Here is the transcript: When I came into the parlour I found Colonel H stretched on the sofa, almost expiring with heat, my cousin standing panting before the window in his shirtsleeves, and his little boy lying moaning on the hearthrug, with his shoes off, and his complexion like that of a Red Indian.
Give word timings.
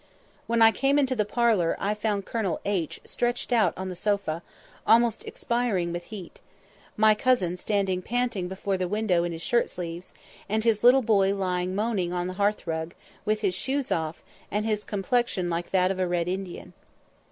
When 0.47 0.63
I 0.63 0.71
came 0.71 0.97
into 0.97 1.15
the 1.15 1.25
parlour 1.25 1.77
I 1.79 1.93
found 1.93 2.25
Colonel 2.25 2.59
H 2.65 2.99
stretched 3.05 3.53
on 3.53 3.89
the 3.89 3.95
sofa, 3.95 4.41
almost 4.87 5.23
expiring 5.25 5.93
with 5.93 6.05
heat, 6.05 6.39
my 6.97 7.13
cousin 7.13 7.55
standing 7.55 8.01
panting 8.01 8.47
before 8.47 8.77
the 8.77 8.87
window 8.87 9.23
in 9.23 9.31
his 9.31 9.43
shirtsleeves, 9.43 10.11
and 10.49 10.63
his 10.63 10.83
little 10.83 11.03
boy 11.03 11.35
lying 11.35 11.75
moaning 11.75 12.13
on 12.13 12.25
the 12.25 12.33
hearthrug, 12.41 12.95
with 13.25 13.41
his 13.41 13.53
shoes 13.53 13.91
off, 13.91 14.23
and 14.49 14.65
his 14.65 14.83
complexion 14.83 15.51
like 15.51 15.69
that 15.69 15.91
of 15.91 15.99
a 15.99 16.07
Red 16.07 16.27
Indian. 16.27 16.73